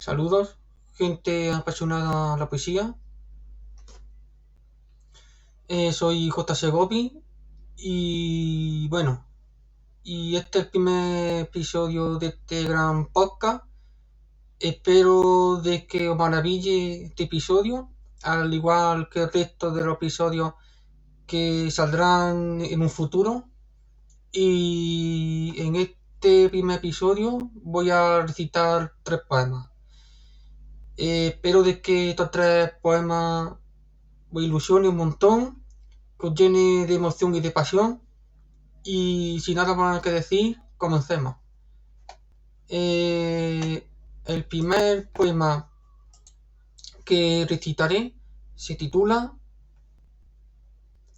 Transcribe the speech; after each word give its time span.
Saludos, 0.00 0.56
gente 0.94 1.52
apasionada 1.52 2.32
a 2.32 2.38
la 2.38 2.48
poesía. 2.48 2.94
Eh, 5.68 5.92
soy 5.92 6.30
J.C. 6.30 6.70
Gobi 6.70 7.22
y 7.76 8.88
bueno, 8.88 9.26
y 10.02 10.36
este 10.36 10.60
es 10.60 10.64
el 10.64 10.70
primer 10.70 11.40
episodio 11.40 12.18
de 12.18 12.28
este 12.28 12.64
gran 12.64 13.12
podcast. 13.12 13.66
Espero 14.58 15.60
de 15.62 15.86
que 15.86 16.08
os 16.08 16.16
maraville 16.16 17.04
este 17.04 17.24
episodio, 17.24 17.90
al 18.22 18.54
igual 18.54 19.10
que 19.10 19.24
el 19.24 19.30
resto 19.30 19.70
de 19.70 19.84
los 19.84 19.96
episodios 19.96 20.54
que 21.26 21.70
saldrán 21.70 22.62
en 22.62 22.80
un 22.80 22.88
futuro. 22.88 23.50
Y 24.32 25.52
en 25.58 25.76
este 25.76 26.48
primer 26.48 26.78
episodio 26.78 27.50
voy 27.52 27.90
a 27.90 28.22
recitar 28.22 28.94
tres 29.02 29.20
poemas. 29.28 29.70
Eh, 31.02 31.28
espero 31.28 31.62
de 31.62 31.80
que 31.80 32.10
estos 32.10 32.30
tres 32.30 32.72
poemas 32.82 33.54
os 34.30 34.42
ilusionen 34.42 34.90
un 34.90 34.98
montón, 34.98 35.64
que 36.18 36.26
os 36.26 36.34
llene 36.34 36.84
de 36.86 36.94
emoción 36.94 37.34
y 37.34 37.40
de 37.40 37.50
pasión. 37.50 38.02
Y 38.84 39.40
sin 39.40 39.56
nada 39.56 39.74
más 39.74 40.02
que 40.02 40.10
decir, 40.10 40.60
comencemos. 40.76 41.36
Eh, 42.68 43.88
el 44.26 44.44
primer 44.44 45.10
poema 45.10 45.70
que 47.06 47.46
recitaré 47.48 48.14
se 48.54 48.74
titula, 48.74 49.32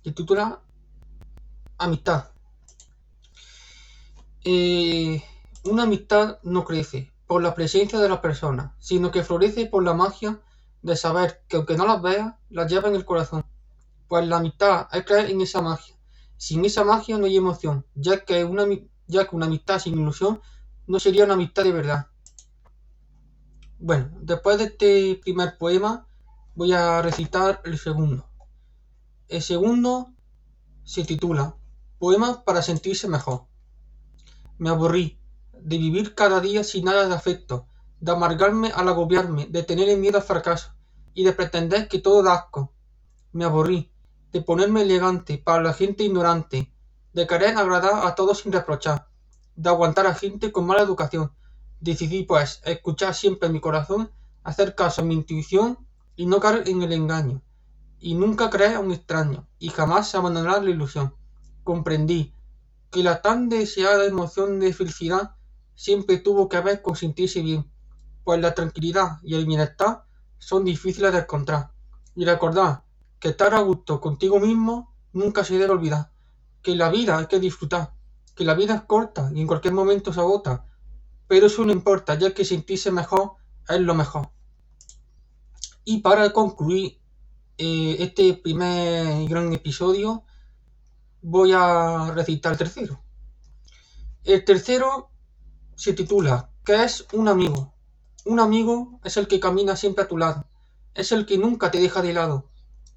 se 0.05 0.13
titula 0.13 0.63
Amistad. 1.79 2.31
Eh, 4.45 5.21
una 5.65 5.83
amistad 5.83 6.39
no 6.45 6.65
crece 6.65 7.11
por 7.33 7.43
la 7.43 7.55
presencia 7.55 7.99
de 7.99 8.11
las 8.11 8.19
personas, 8.19 8.73
sino 8.79 9.11
que 9.11 9.23
florece 9.23 9.65
por 9.65 9.83
la 9.83 9.95
magia 9.95 10.39
de 10.83 10.97
saber 10.97 11.43
que 11.49 11.57
aunque 11.57 11.79
no 11.79 11.87
las 11.87 12.03
veas, 12.03 12.35
las 12.51 12.71
lleva 12.71 12.91
en 12.91 12.95
el 12.95 13.07
corazón. 13.07 13.43
Pues 14.07 14.29
la 14.29 14.37
amistad 14.37 14.87
es 14.93 15.03
creer 15.07 15.31
en 15.31 15.41
esa 15.41 15.63
magia. 15.63 15.97
Sin 16.37 16.63
esa 16.67 16.85
magia 16.85 17.17
no 17.17 17.25
hay 17.25 17.39
emoción, 17.39 17.87
ya 17.95 18.23
que 18.27 18.45
una, 18.45 18.67
ya 19.07 19.27
que 19.27 19.35
una 19.35 19.47
amistad 19.47 19.79
sin 19.79 19.99
ilusión 19.99 20.43
no 20.87 21.01
sería 21.01 21.25
una 21.25 21.33
amistad 21.33 21.65
de 21.65 21.73
verdad. 21.73 22.09
Bueno, 23.79 24.11
después 24.21 24.59
de 24.59 24.65
este 24.65 25.19
primer 25.23 25.57
poema 25.57 26.07
voy 26.55 26.75
a 26.75 27.01
recitar 27.01 27.63
el 27.65 27.79
segundo. 27.79 28.29
El 29.29 29.41
segundo 29.41 30.13
se 30.85 31.03
titula 31.05 31.57
Poemas 31.99 32.43
para 32.45 32.61
sentirse 32.61 33.09
mejor. 33.09 33.47
Me 34.59 34.69
aburrí 34.69 35.22
de 35.65 35.79
vivir 35.79 36.15
cada 36.15 36.41
día 36.41 36.65
sin 36.65 36.85
nada 36.85 37.07
de 37.07 37.15
afecto, 37.15 37.67
de 38.01 38.13
amargarme 38.13 38.73
al 38.75 38.89
agobiarme, 38.89 39.47
de 39.47 39.63
tener 39.63 39.97
miedo 39.97 40.19
al 40.19 40.25
fracaso 40.25 40.73
y 41.15 41.25
de 41.25 41.33
pretender 41.33 41.89
que 41.89 41.99
todo 41.99 42.23
da 42.23 42.35
asco. 42.35 42.73
Me 43.33 43.45
aburrí 43.45 43.93
de 44.33 44.41
ponerme 44.41 44.83
elegante 44.83 45.39
para 45.39 45.63
la 45.63 45.73
gente 45.73 46.05
ignorante, 46.05 46.73
de 47.13 47.27
querer 47.27 47.57
agradar 47.57 48.07
a 48.07 48.15
todos 48.15 48.41
sin 48.41 48.53
reprochar, 48.53 49.09
de 49.55 49.69
aguantar 49.69 50.07
a 50.07 50.15
gente 50.15 50.51
con 50.51 50.67
mala 50.67 50.83
educación. 50.83 51.33
Decidí, 51.81 52.25
pues, 52.25 52.61
escuchar 52.65 53.15
siempre 53.15 53.51
mi 53.51 53.61
corazón, 53.61 54.11
hacer 54.43 54.75
caso 54.75 55.03
a 55.03 55.05
mi 55.05 55.15
intuición 55.15 55.79
y 56.17 56.27
no 56.27 56.41
caer 56.41 56.69
en 56.69 56.83
el 56.83 56.93
engaño, 56.93 57.43
y 58.01 58.15
nunca 58.15 58.51
creer 58.51 58.77
a 58.77 58.81
un 58.81 58.93
extraño, 58.93 59.47
y 59.59 59.69
jamás 59.69 60.15
abandonar 60.15 60.65
la 60.65 60.71
ilusión. 60.71 61.15
Comprendí 61.63 62.35
que 62.91 63.03
la 63.03 63.23
tan 63.23 63.49
deseada 63.49 64.05
emoción 64.07 64.61
de 64.61 64.73
felicidad 64.73 65.37
siempre 65.83 66.19
tuvo 66.19 66.49
que 66.49 66.61
ver 66.61 66.81
con 66.81 66.95
sentirse 66.95 67.43
bien, 67.43 67.69
pues 68.23 68.41
la 68.41 68.55
tranquilidad 68.55 69.19
y 69.25 69.35
el 69.35 69.47
bienestar 69.47 70.05
son 70.39 70.65
difíciles 70.65 71.13
de 71.13 71.19
encontrar. 71.19 71.73
Y 72.15 72.25
recordar 72.25 72.85
que 73.19 73.31
estar 73.31 73.53
a 73.53 73.63
gusto 73.63 74.01
contigo 74.01 74.39
mismo 74.39 74.95
nunca 75.13 75.43
se 75.43 75.59
debe 75.59 75.73
olvidar, 75.73 76.13
que 76.63 76.77
la 76.77 76.89
vida 76.89 77.19
hay 77.19 77.27
que 77.27 77.41
disfrutar, 77.41 77.95
que 78.37 78.45
la 78.45 78.55
vida 78.55 78.77
es 78.77 78.83
corta 78.83 79.33
y 79.35 79.41
en 79.41 79.49
cualquier 79.49 79.75
momento 79.75 80.13
se 80.13 80.21
agota, 80.21 80.69
pero 81.27 81.47
eso 81.49 81.65
no 81.65 81.73
importa, 81.73 82.15
ya 82.15 82.33
que 82.33 82.45
sentirse 82.45 82.93
mejor 82.93 83.33
es 83.69 83.81
lo 83.81 83.97
mejor. 83.97 84.31
Y 85.85 85.99
para 85.99 86.33
concluir 86.33 87.01
eh, 87.59 87.97
este 87.99 88.35
primer 88.35 89.29
gran 89.29 89.53
episodio, 89.53 90.23
voy 91.23 91.51
a 91.53 92.13
recitar 92.15 92.53
el 92.53 92.59
tercero. 92.59 93.03
El 94.23 94.45
tercero 94.45 95.12
se 95.75 95.93
titula 95.93 96.51
¿Qué 96.65 96.85
es 96.85 97.07
un 97.13 97.29
amigo? 97.29 97.73
Un 98.25 98.41
amigo 98.41 99.01
es 99.05 99.17
el 99.17 99.27
que 99.27 99.41
camina 99.41 99.75
siempre 99.77 100.05
a 100.05 100.09
tu 100.09 100.17
lado, 100.17 100.47
es 100.95 101.13
el 101.13 101.27
que 101.27 101.39
nunca 101.39 101.71
te 101.71 101.81
deja 101.81 102.03
de 102.03 102.13
lado, 102.13 102.51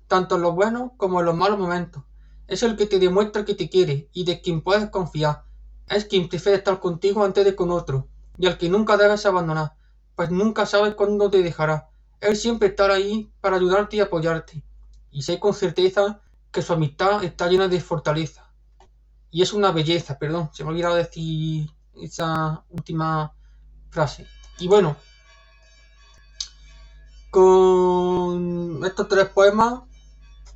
tanto 0.07 0.35
en 0.35 0.41
los 0.41 0.53
buenos 0.53 0.91
como 0.97 1.19
en 1.19 1.25
los 1.25 1.35
malos 1.35 1.57
momentos. 1.57 2.03
Es 2.47 2.61
el 2.61 2.75
que 2.75 2.85
te 2.85 2.99
demuestra 2.99 3.43
que 3.43 3.55
te 3.55 3.69
quiere 3.69 4.09
y 4.13 4.23
de 4.23 4.41
quien 4.41 4.61
puedes 4.61 4.89
confiar. 4.89 5.45
Es 5.87 6.05
quien 6.05 6.29
prefiere 6.29 6.59
estar 6.59 6.79
contigo 6.79 7.23
antes 7.23 7.43
de 7.43 7.55
con 7.55 7.71
otro 7.71 8.07
y 8.37 8.47
al 8.47 8.57
que 8.57 8.69
nunca 8.69 8.97
debes 8.97 9.25
abandonar, 9.25 9.75
pues 10.15 10.29
nunca 10.29 10.65
sabes 10.65 10.95
cuándo 10.95 11.29
te 11.29 11.41
dejará. 11.41 11.89
Él 12.21 12.35
siempre 12.35 12.69
estará 12.69 12.95
ahí 12.95 13.31
para 13.41 13.55
ayudarte 13.55 13.97
y 13.97 14.01
apoyarte. 14.01 14.63
Y 15.11 15.23
sé 15.23 15.39
con 15.39 15.53
certeza 15.53 16.21
que 16.51 16.61
su 16.61 16.73
amistad 16.73 17.23
está 17.23 17.47
llena 17.47 17.67
de 17.67 17.81
fortaleza. 17.81 18.51
Y 19.31 19.41
es 19.41 19.53
una 19.53 19.71
belleza, 19.71 20.19
perdón, 20.19 20.49
se 20.53 20.63
me 20.63 20.69
ha 20.69 20.71
olvidado 20.71 20.95
decir 20.95 21.69
esa 22.01 22.63
última 22.69 23.33
frase. 23.89 24.27
Y 24.59 24.67
bueno, 24.67 24.95
con 27.29 28.81
estos 28.85 29.07
tres 29.07 29.27
poemas 29.29 29.81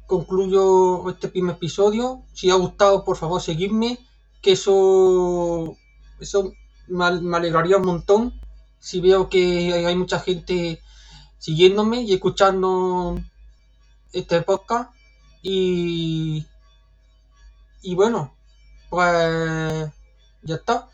concluyo 0.09 1.09
este 1.09 1.29
primer 1.29 1.55
episodio. 1.55 2.23
Si 2.33 2.49
ha 2.49 2.55
gustado, 2.55 3.05
por 3.05 3.15
favor, 3.15 3.41
seguidme, 3.41 3.99
que 4.41 4.53
eso, 4.53 5.77
eso 6.19 6.51
me 6.87 7.05
alegraría 7.05 7.77
un 7.77 7.85
montón 7.85 8.41
si 8.79 9.01
veo 9.01 9.29
que 9.29 9.73
hay 9.85 9.95
mucha 9.95 10.19
gente 10.19 10.81
siguiéndome 11.37 12.01
y 12.01 12.13
escuchando 12.13 13.19
este 14.11 14.41
podcast. 14.41 14.91
Y, 15.41 16.45
y 17.81 17.95
bueno, 17.95 18.33
pues 18.89 19.89
ya 20.41 20.55
está. 20.55 20.89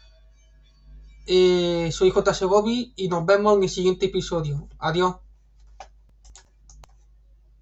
Eh, 1.26 1.90
soy 1.92 2.12
J. 2.12 2.46
Bobby 2.46 2.94
y 2.96 3.08
nos 3.08 3.26
vemos 3.26 3.58
en 3.58 3.64
el 3.64 3.70
siguiente 3.70 4.08
episodio. 4.08 4.68
Adiós. 4.80 5.16